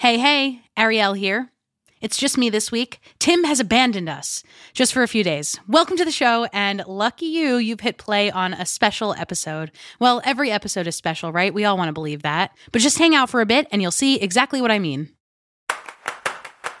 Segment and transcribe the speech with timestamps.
[0.00, 1.50] Hey, hey, Arielle here.
[2.00, 3.00] It's just me this week.
[3.18, 4.42] Tim has abandoned us
[4.72, 5.60] just for a few days.
[5.68, 9.72] Welcome to the show, and lucky you, you've hit play on a special episode.
[9.98, 11.52] Well, every episode is special, right?
[11.52, 12.56] We all want to believe that.
[12.72, 15.10] But just hang out for a bit, and you'll see exactly what I mean.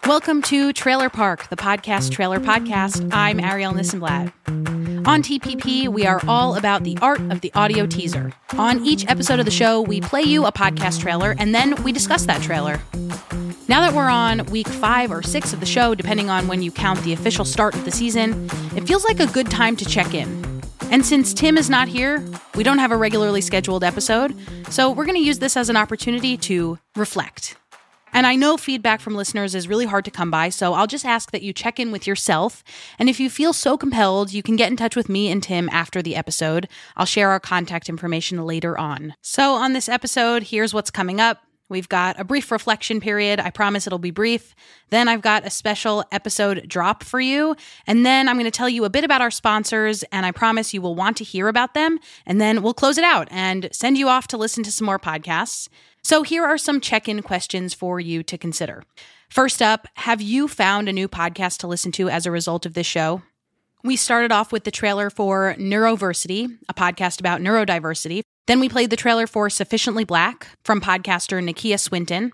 [0.06, 3.06] Welcome to Trailer Park, the podcast trailer podcast.
[3.12, 4.32] I'm Arielle Nissenblatt.
[5.06, 8.32] On TPP, we are all about the art of the audio teaser.
[8.56, 11.92] On each episode of the show, we play you a podcast trailer and then we
[11.92, 12.80] discuss that trailer.
[13.70, 16.72] Now that we're on week five or six of the show, depending on when you
[16.72, 20.12] count the official start of the season, it feels like a good time to check
[20.12, 20.60] in.
[20.90, 22.20] And since Tim is not here,
[22.56, 24.34] we don't have a regularly scheduled episode,
[24.70, 27.56] so we're going to use this as an opportunity to reflect.
[28.12, 31.06] And I know feedback from listeners is really hard to come by, so I'll just
[31.06, 32.64] ask that you check in with yourself.
[32.98, 35.68] And if you feel so compelled, you can get in touch with me and Tim
[35.70, 36.68] after the episode.
[36.96, 39.14] I'll share our contact information later on.
[39.22, 41.38] So, on this episode, here's what's coming up.
[41.70, 43.40] We've got a brief reflection period.
[43.40, 44.54] I promise it'll be brief.
[44.90, 47.56] Then I've got a special episode drop for you.
[47.86, 50.74] And then I'm going to tell you a bit about our sponsors, and I promise
[50.74, 51.98] you will want to hear about them.
[52.26, 54.98] And then we'll close it out and send you off to listen to some more
[54.98, 55.68] podcasts.
[56.02, 58.82] So here are some check in questions for you to consider.
[59.28, 62.74] First up, have you found a new podcast to listen to as a result of
[62.74, 63.22] this show?
[63.84, 68.22] We started off with the trailer for Neuroversity, a podcast about neurodiversity.
[68.46, 72.32] Then we played the trailer for Sufficiently Black from podcaster Nakia Swinton.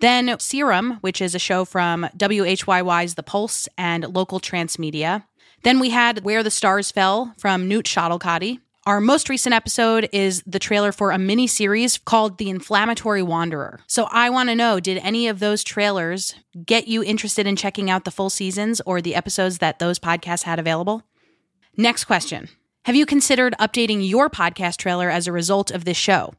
[0.00, 5.24] Then Serum, which is a show from WHYY's The Pulse and local transmedia.
[5.62, 8.60] Then we had Where the Stars Fell from Newt Chottelkotte.
[8.86, 13.80] Our most recent episode is the trailer for a mini series called The Inflammatory Wanderer.
[13.86, 17.90] So I want to know did any of those trailers get you interested in checking
[17.90, 21.02] out the full seasons or the episodes that those podcasts had available?
[21.76, 22.48] Next question
[22.86, 26.32] Have you considered updating your podcast trailer as a result of this show?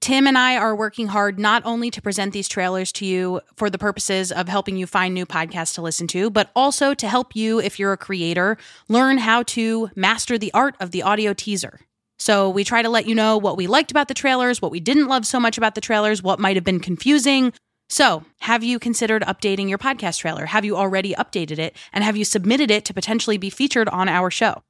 [0.00, 3.70] Tim and I are working hard not only to present these trailers to you for
[3.70, 7.36] the purposes of helping you find new podcasts to listen to, but also to help
[7.36, 11.78] you, if you're a creator, learn how to master the art of the audio teaser.
[12.18, 14.80] So we try to let you know what we liked about the trailers, what we
[14.80, 17.52] didn't love so much about the trailers, what might have been confusing.
[17.88, 20.46] So, have you considered updating your podcast trailer?
[20.46, 21.76] Have you already updated it?
[21.92, 24.62] And have you submitted it to potentially be featured on our show?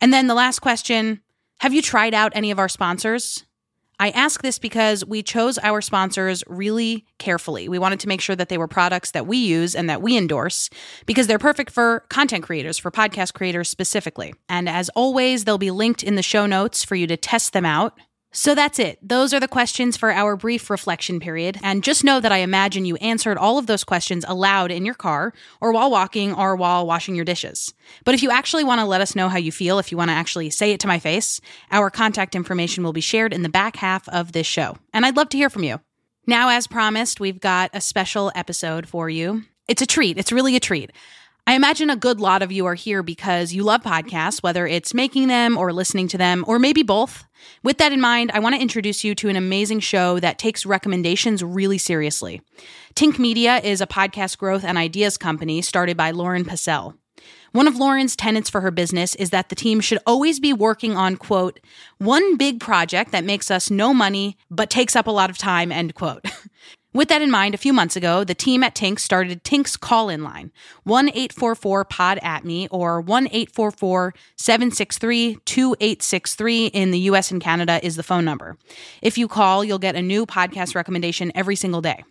[0.00, 1.20] And then the last question
[1.60, 3.44] Have you tried out any of our sponsors?
[4.02, 7.68] I ask this because we chose our sponsors really carefully.
[7.68, 10.16] We wanted to make sure that they were products that we use and that we
[10.16, 10.70] endorse
[11.06, 14.34] because they're perfect for content creators, for podcast creators specifically.
[14.48, 17.64] And as always, they'll be linked in the show notes for you to test them
[17.64, 17.96] out.
[18.34, 18.98] So that's it.
[19.06, 21.58] Those are the questions for our brief reflection period.
[21.62, 24.94] And just know that I imagine you answered all of those questions aloud in your
[24.94, 27.74] car or while walking or while washing your dishes.
[28.04, 30.08] But if you actually want to let us know how you feel, if you want
[30.08, 33.50] to actually say it to my face, our contact information will be shared in the
[33.50, 34.78] back half of this show.
[34.94, 35.80] And I'd love to hear from you.
[36.26, 39.42] Now, as promised, we've got a special episode for you.
[39.68, 40.16] It's a treat.
[40.16, 40.90] It's really a treat.
[41.52, 44.94] I imagine a good lot of you are here because you love podcasts, whether it's
[44.94, 47.24] making them or listening to them, or maybe both.
[47.62, 50.64] With that in mind, I want to introduce you to an amazing show that takes
[50.64, 52.40] recommendations really seriously.
[52.94, 56.96] Tink Media is a podcast growth and ideas company started by Lauren Passell.
[57.52, 60.96] One of Lauren's tenets for her business is that the team should always be working
[60.96, 61.60] on, quote,
[61.98, 65.70] one big project that makes us no money but takes up a lot of time,
[65.70, 66.24] end quote.
[66.94, 70.10] With that in mind, a few months ago, the team at Tink started Tink's call
[70.10, 70.52] in line
[70.84, 77.80] 1 844 pod at me or 1 844 763 2863 in the US and Canada
[77.82, 78.58] is the phone number.
[79.00, 82.04] If you call, you'll get a new podcast recommendation every single day.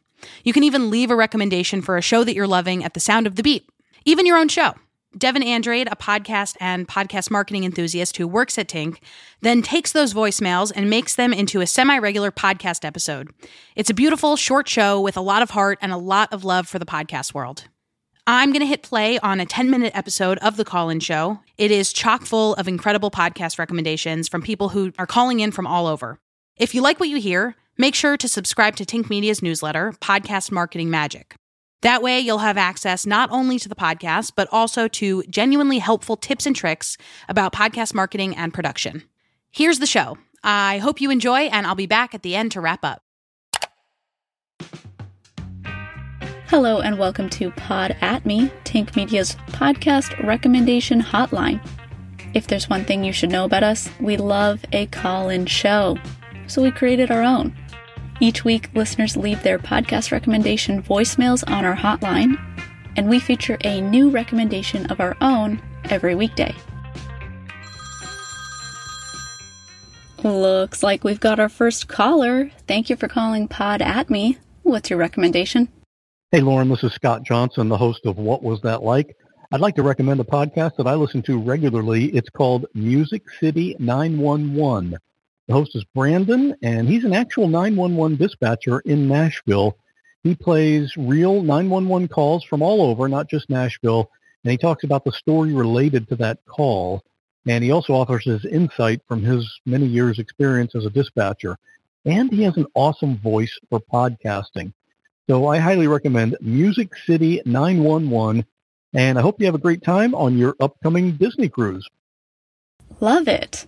[0.43, 3.27] You can even leave a recommendation for a show that you're loving at the sound
[3.27, 3.69] of the beat,
[4.05, 4.73] even your own show.
[5.17, 8.99] Devin Andrade, a podcast and podcast marketing enthusiast who works at Tink,
[9.41, 13.29] then takes those voicemails and makes them into a semi regular podcast episode.
[13.75, 16.67] It's a beautiful, short show with a lot of heart and a lot of love
[16.67, 17.65] for the podcast world.
[18.25, 21.39] I'm going to hit play on a 10 minute episode of The Call In Show.
[21.57, 25.67] It is chock full of incredible podcast recommendations from people who are calling in from
[25.67, 26.19] all over.
[26.55, 30.51] If you like what you hear, make sure to subscribe to Tink Media's newsletter, Podcast
[30.51, 31.35] Marketing Magic.
[31.81, 36.15] That way, you'll have access not only to the podcast, but also to genuinely helpful
[36.15, 36.95] tips and tricks
[37.27, 39.01] about podcast marketing and production.
[39.49, 40.19] Here's the show.
[40.43, 43.01] I hope you enjoy, and I'll be back at the end to wrap up.
[46.49, 51.67] Hello, and welcome to Pod at Me, Tink Media's podcast recommendation hotline.
[52.35, 55.97] If there's one thing you should know about us, we love a call in show.
[56.45, 57.55] So we created our own.
[58.21, 62.39] Each week, listeners leave their podcast recommendation voicemails on our hotline,
[62.95, 66.53] and we feature a new recommendation of our own every weekday.
[70.23, 72.51] Looks like we've got our first caller.
[72.67, 74.37] Thank you for calling Pod at Me.
[74.61, 75.67] What's your recommendation?
[76.31, 79.15] Hey, Lauren, this is Scott Johnson, the host of What Was That Like?
[79.51, 82.05] I'd like to recommend a podcast that I listen to regularly.
[82.15, 84.99] It's called Music City 911.
[85.51, 89.75] The host is Brandon, and he's an actual 911 dispatcher in Nashville.
[90.23, 94.09] He plays real 911 calls from all over, not just Nashville,
[94.45, 97.03] and he talks about the story related to that call.
[97.45, 101.57] And he also offers his insight from his many years experience as a dispatcher.
[102.05, 104.71] And he has an awesome voice for podcasting.
[105.29, 108.45] So I highly recommend Music City 911.
[108.93, 111.85] And I hope you have a great time on your upcoming Disney cruise.
[113.01, 113.65] Love it.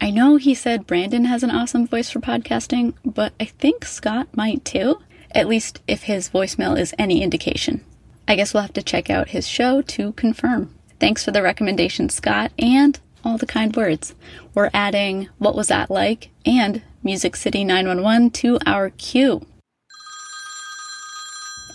[0.00, 4.28] I know he said Brandon has an awesome voice for podcasting, but I think Scott
[4.36, 4.98] might too,
[5.32, 7.84] at least if his voicemail is any indication.
[8.26, 10.74] I guess we'll have to check out his show to confirm.
[11.00, 14.14] Thanks for the recommendation, Scott, and all the kind words.
[14.54, 19.46] We're adding What Was That Like and Music City 911 to our queue.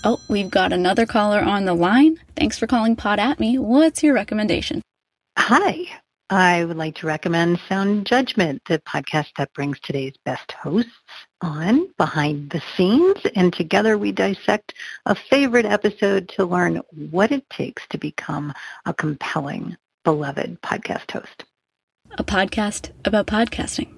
[0.06, 2.20] Oh, we've got another caller on the line.
[2.36, 3.58] Thanks for calling Pod at Me.
[3.58, 4.82] What's your recommendation?
[5.38, 6.03] Hi.
[6.34, 10.90] I would like to recommend Sound Judgment, the podcast that brings today's best hosts
[11.42, 13.20] on behind the scenes.
[13.36, 14.74] And together we dissect
[15.06, 16.82] a favorite episode to learn
[17.12, 18.52] what it takes to become
[18.88, 21.44] a compelling, beloved podcast host.
[22.18, 23.94] A podcast about podcasting.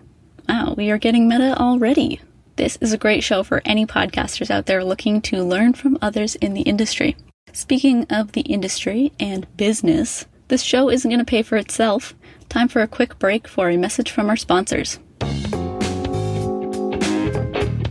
[0.49, 2.19] Wow, we are getting meta already.
[2.57, 6.35] This is a great show for any podcasters out there looking to learn from others
[6.35, 7.15] in the industry.
[7.53, 12.13] Speaking of the industry and business, this show isn't going to pay for itself.
[12.55, 14.97] Time for a quick break for a message from our sponsors.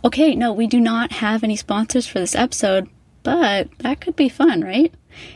[0.02, 2.88] Okay, no, we do not have any sponsors for this episode,
[3.22, 4.90] but that could be fun, right?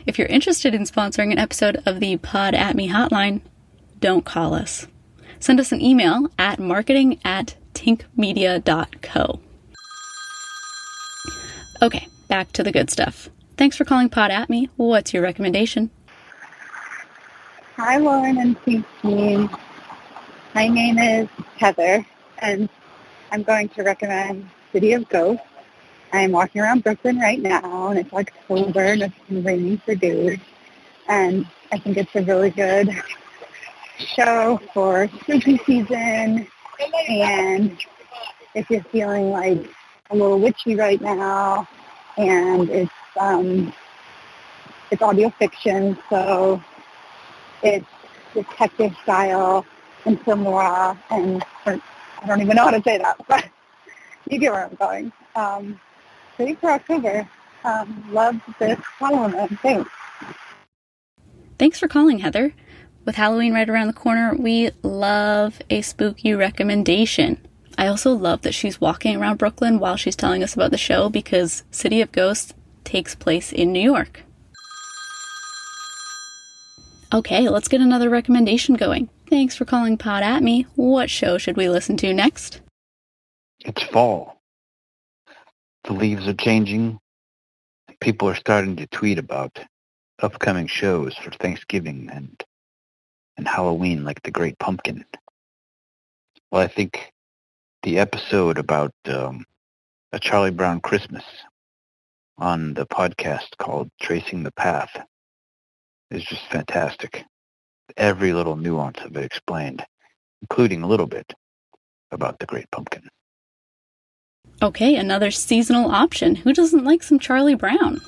[0.07, 3.41] If you're interested in sponsoring an episode of the Pod at Me hotline,
[3.99, 4.87] don't call us.
[5.39, 9.39] Send us an email at marketing at tinkmedia.co.
[11.83, 13.29] Okay, back to the good stuff.
[13.57, 14.69] Thanks for calling Pod at Me.
[14.75, 15.91] What's your recommendation?
[17.79, 19.49] Hi, Lauren and Tink team.
[20.53, 22.05] My name is Heather,
[22.39, 22.67] and
[23.31, 25.45] I'm going to recommend City of Ghosts.
[26.11, 30.39] I'm walking around Brooklyn right now, and it's like October, and it's raining for days.
[31.07, 32.89] And I think it's a really good
[33.97, 36.47] show for spooky season
[37.07, 37.77] and
[38.55, 39.69] if you're feeling like
[40.09, 41.65] a little witchy right now,
[42.17, 43.71] and it's um,
[44.91, 46.61] it's audio fiction, so
[47.63, 47.85] it's
[48.33, 49.65] detective style
[50.05, 51.81] and film noir, and I
[52.27, 53.45] don't even know how to say that, but
[54.29, 55.11] you get where I'm going.
[55.35, 55.79] Um,
[56.37, 57.27] ready for October.
[57.63, 59.47] Um, love this Halloween.
[59.61, 59.89] Thanks.
[61.57, 62.53] Thanks for calling, Heather.
[63.05, 67.45] With Halloween right around the corner, we love a spooky recommendation.
[67.77, 71.09] I also love that she's walking around Brooklyn while she's telling us about the show
[71.09, 72.53] because City of Ghosts
[72.83, 74.23] takes place in New York.
[77.11, 79.09] Okay, let's get another recommendation going.
[79.27, 80.67] Thanks for calling Pod at Me.
[80.75, 82.61] What show should we listen to next?
[83.65, 84.39] It's fall.
[85.85, 86.99] The leaves are changing.
[87.99, 89.59] People are starting to tweet about
[90.19, 92.43] upcoming shows for Thanksgiving and
[93.37, 95.03] and Halloween like the Great Pumpkin.
[96.51, 97.11] Well, I think
[97.81, 99.45] the episode about um,
[100.11, 101.23] a Charlie Brown Christmas
[102.37, 104.95] on the podcast called Tracing the Path
[106.11, 107.23] is just fantastic.
[107.97, 109.85] Every little nuance of it explained,
[110.41, 111.33] including a little bit
[112.11, 113.07] about the Great Pumpkin.
[114.61, 116.35] Okay, another seasonal option.
[116.35, 118.01] Who doesn't like some Charlie Brown?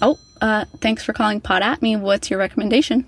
[0.00, 1.96] Oh, uh, thanks for calling Pod at Me.
[1.96, 3.06] What's your recommendation?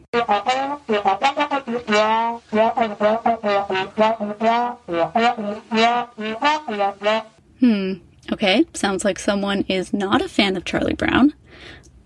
[7.60, 7.92] Hmm.
[8.32, 8.64] Okay.
[8.74, 11.32] Sounds like someone is not a fan of Charlie Brown.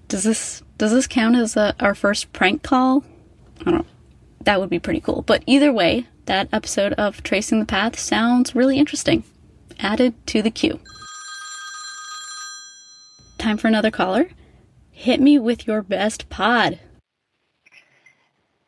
[0.09, 3.05] Does this does this count as a, our first prank call?
[3.67, 3.87] I don't.
[4.45, 5.21] That would be pretty cool.
[5.21, 9.25] But either way, that episode of Tracing the Path sounds really interesting.
[9.79, 10.81] Added to the queue.
[13.37, 14.31] Time for another caller.
[14.91, 16.81] Hit me with your best pod.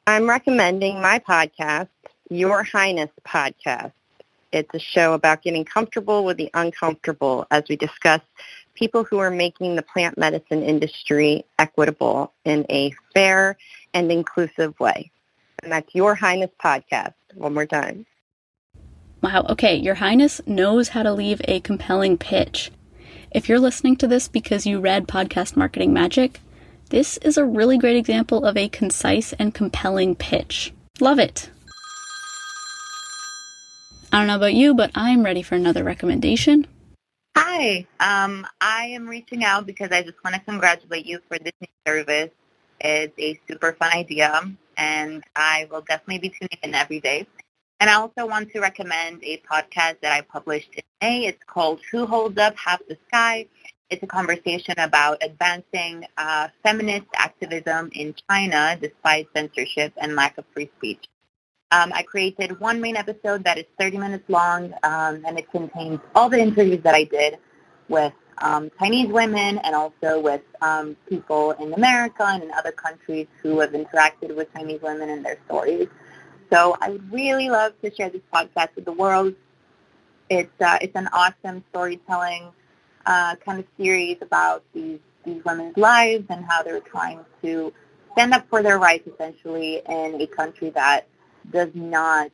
[0.06, 1.88] I'm recommending my podcast,
[2.28, 3.92] Your Highness Podcast.
[4.52, 8.20] It's a show about getting comfortable with the uncomfortable as we discuss
[8.74, 13.56] people who are making the plant medicine industry equitable in a fair
[13.94, 15.10] and inclusive way.
[15.62, 17.14] And that's Your Highness Podcast.
[17.34, 18.06] One more time.
[19.22, 22.72] Wow, okay, Your Highness knows how to leave a compelling pitch.
[23.30, 26.40] If you're listening to this because you read Podcast Marketing Magic,
[26.90, 30.72] this is a really great example of a concise and compelling pitch.
[31.00, 31.50] Love it.
[34.12, 36.66] I don't know about you, but I'm ready for another recommendation.
[37.34, 41.54] Hi, um, I am reaching out because I just want to congratulate you for this
[41.62, 42.28] new service.
[42.78, 44.42] It's a super fun idea,
[44.76, 47.26] and I will definitely be tuning in every day.
[47.80, 51.26] And I also want to recommend a podcast that I published in May.
[51.26, 53.46] It's called Who Holds Up Half the Sky.
[53.88, 60.44] It's a conversation about advancing uh, feminist activism in China despite censorship and lack of
[60.52, 61.08] free speech.
[61.72, 66.00] Um, I created one main episode that is 30 minutes long, um, and it contains
[66.14, 67.38] all the interviews that I did
[67.88, 73.26] with um, Chinese women and also with um, people in America and in other countries
[73.42, 75.88] who have interacted with Chinese women and their stories.
[76.52, 79.34] So I would really love to share this podcast with the world.
[80.28, 82.52] It's uh, it's an awesome storytelling
[83.06, 87.72] uh, kind of series about these these women's lives and how they're trying to
[88.12, 91.06] stand up for their rights essentially in a country that
[91.50, 92.30] does not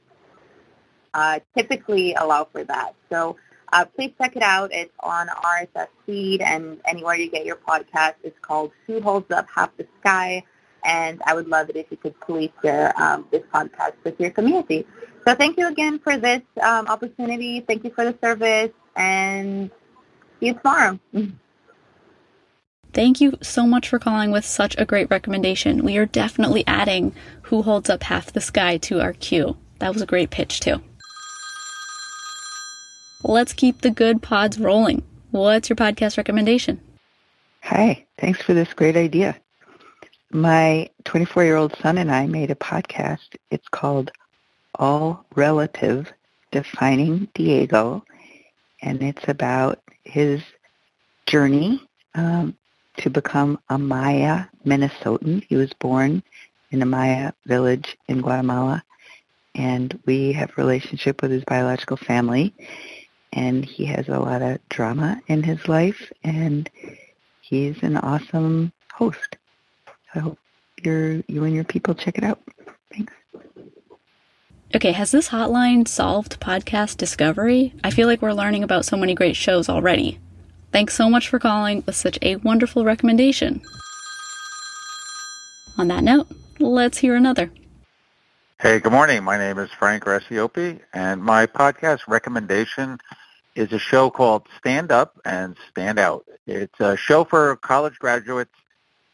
[1.14, 2.94] uh, typically allow for that.
[3.10, 3.36] So
[3.72, 4.72] uh, please check it out.
[4.72, 8.14] It's on RSS feed and anywhere you get your podcast.
[8.22, 10.44] It's called Who Holds Up Half the Sky.
[10.84, 14.30] And I would love it if you could please share um, this podcast with your
[14.30, 14.86] community.
[15.26, 17.60] So thank you again for this um, opportunity.
[17.60, 18.70] Thank you for the service.
[18.96, 19.70] And
[20.40, 20.98] see you tomorrow.
[22.99, 25.85] Thank you so much for calling with such a great recommendation.
[25.85, 29.57] We are definitely adding Who Holds Up Half the Sky to our queue.
[29.78, 30.83] That was a great pitch, too.
[33.23, 35.05] Let's keep the good pods rolling.
[35.31, 36.81] What's your podcast recommendation?
[37.62, 39.37] Hi, thanks for this great idea.
[40.33, 43.37] My 24-year-old son and I made a podcast.
[43.52, 44.11] It's called
[44.75, 46.12] All Relative
[46.50, 48.05] Defining Diego,
[48.83, 50.43] and it's about his
[51.26, 51.81] journey
[52.17, 52.57] um,
[52.99, 55.45] to become a Maya Minnesotan.
[55.49, 56.23] He was born
[56.71, 58.83] in a Maya village in Guatemala,
[59.55, 62.55] and we have relationship with his biological family.
[63.33, 66.69] And he has a lot of drama in his life, and
[67.40, 69.37] he's an awesome host.
[70.14, 70.38] I hope
[70.83, 72.40] your you and your people check it out.
[72.93, 73.12] Thanks.
[74.75, 77.75] Okay, has this hotline solved podcast discovery?
[77.85, 80.19] I feel like we're learning about so many great shows already.
[80.70, 83.62] Thanks so much for calling with such a wonderful recommendation.
[85.78, 87.50] On that note, let's hear another.
[88.60, 89.22] Hey, good morning.
[89.22, 92.98] My name is Frank Racioppi, and my podcast recommendation
[93.54, 96.25] is a show called Stand Up and Stand Out.
[96.46, 98.54] It's a show for college graduates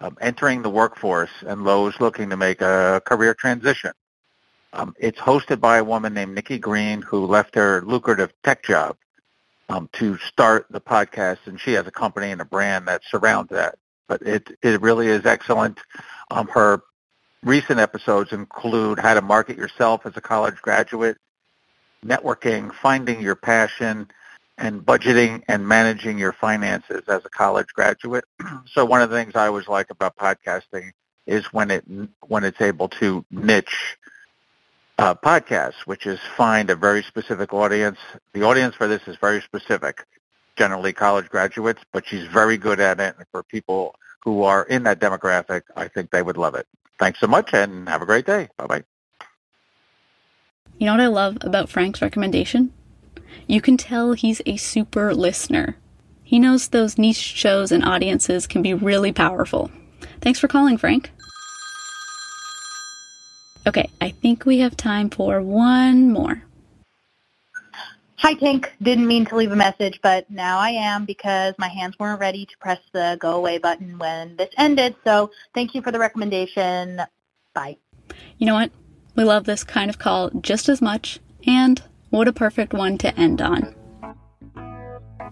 [0.00, 3.92] um, entering the workforce and those looking to make a career transition.
[4.72, 8.96] Um, it's hosted by a woman named Nikki Green who left her lucrative tech job
[9.68, 13.50] um, to start the podcast, and she has a company and a brand that surrounds
[13.50, 13.76] that.
[14.08, 15.78] But it it really is excellent.
[16.30, 16.82] Um, her
[17.42, 21.16] recent episodes include how to market yourself as a college graduate,
[22.04, 24.08] networking, finding your passion,
[24.58, 28.24] and budgeting and managing your finances as a college graduate.
[28.66, 30.90] so one of the things I always like about podcasting
[31.26, 31.84] is when it
[32.26, 33.96] when it's able to niche
[34.98, 37.98] uh, podcast, which is find a very specific audience.
[38.32, 40.04] The audience for this is very specific,
[40.56, 43.14] generally college graduates, but she's very good at it.
[43.18, 46.66] And for people who are in that demographic, I think they would love it.
[46.98, 48.48] Thanks so much and have a great day.
[48.56, 48.84] Bye-bye.
[50.78, 52.72] You know what I love about Frank's recommendation?
[53.46, 55.76] You can tell he's a super listener.
[56.22, 59.70] He knows those niche shows and audiences can be really powerful.
[60.20, 61.10] Thanks for calling, Frank.
[63.66, 66.42] Okay, I think we have time for one more.
[68.16, 68.68] Hi, Tink.
[68.80, 72.46] Didn't mean to leave a message, but now I am because my hands weren't ready
[72.46, 74.96] to press the go away button when this ended.
[75.04, 77.02] So thank you for the recommendation.
[77.54, 77.78] Bye.
[78.38, 78.70] You know what?
[79.16, 83.14] We love this kind of call just as much, and what a perfect one to
[83.18, 83.74] end on.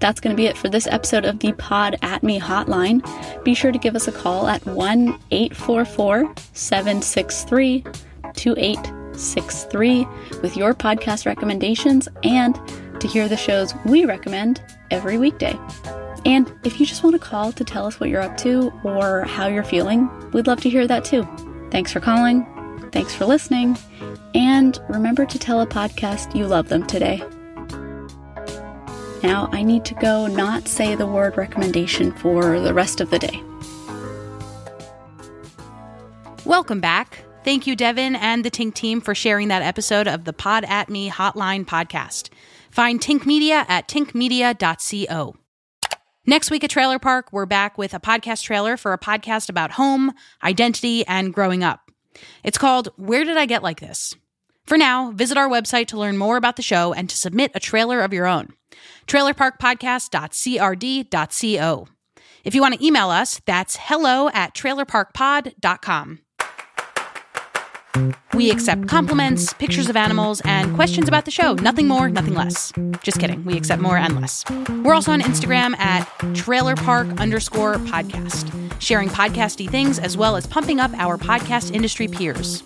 [0.01, 3.03] That's going to be it for this episode of the Pod at Me hotline.
[3.45, 7.85] Be sure to give us a call at 1 844 763
[8.35, 10.07] 2863
[10.43, 12.59] with your podcast recommendations and
[13.01, 15.59] to hear the shows we recommend every weekday.
[16.25, 19.23] And if you just want to call to tell us what you're up to or
[19.23, 21.27] how you're feeling, we'd love to hear that too.
[21.71, 22.47] Thanks for calling.
[22.93, 23.77] Thanks for listening.
[24.35, 27.23] And remember to tell a podcast you love them today.
[29.23, 33.19] Now I need to go not say the word recommendation for the rest of the
[33.19, 33.43] day.
[36.45, 37.25] Welcome back.
[37.45, 40.89] Thank you, Devin and the Tink team, for sharing that episode of the Pod at
[40.89, 42.31] Me Hotline podcast.
[42.71, 45.35] Find Tink Media at tinkmedia.co.
[46.25, 49.73] Next week at Trailer Park, we're back with a podcast trailer for a podcast about
[49.73, 50.13] home,
[50.45, 51.91] identity, and growing up.
[52.45, 54.15] It's called Where Did I Get Like This?
[54.65, 57.61] For now, visit our website to learn more about the show and to submit a
[57.61, 58.51] trailer of your own.
[59.09, 61.89] trailerparkpodcast.crd.co.
[62.45, 66.21] If you want to email us, that's hello at trailerparkpod.com.
[68.35, 71.55] We accept compliments, pictures of animals, and questions about the show.
[71.55, 72.73] Nothing more, nothing less.
[73.03, 73.45] Just kidding.
[73.45, 74.45] We accept more and less.
[74.83, 80.81] We're also on Instagram at trailerpark underscore podcast, sharing podcasty things as well as pumping
[80.81, 82.63] up our podcast industry peers.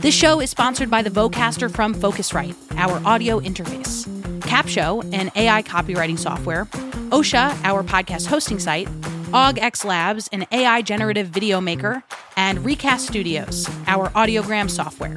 [0.00, 4.06] This show is sponsored by the Vocaster from Focusrite, our audio interface.
[4.40, 6.64] Capsho, an AI copywriting software.
[7.10, 8.88] Ausha, our podcast hosting site.
[9.30, 12.02] AugX Labs, an AI generative video maker,
[12.40, 15.14] and Recast Studios, our audiogram software.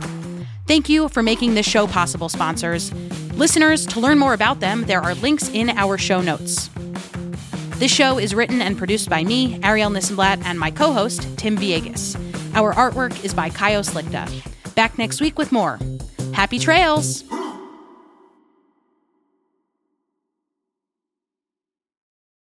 [0.68, 2.94] Thank you for making this show possible, sponsors.
[3.36, 6.70] Listeners, to learn more about them, there are links in our show notes.
[7.80, 11.58] This show is written and produced by me, Arielle Nissenblatt, and my co host, Tim
[11.58, 12.18] Villegas.
[12.56, 14.28] Our artwork is by Caio Slikta.
[14.76, 15.80] Back next week with more.
[16.34, 17.24] Happy trails!